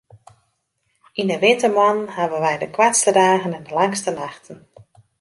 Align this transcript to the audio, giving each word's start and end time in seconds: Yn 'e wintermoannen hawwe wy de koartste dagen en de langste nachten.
Yn 1.23 1.33
'e 1.33 1.37
wintermoannen 1.43 2.09
hawwe 2.15 2.39
wy 2.45 2.55
de 2.61 2.67
koartste 2.75 3.11
dagen 3.21 3.55
en 3.57 3.65
de 3.67 3.73
langste 3.79 4.11
nachten. 4.19 4.59